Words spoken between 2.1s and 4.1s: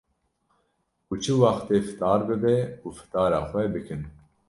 bibe û fitara xwe bikin.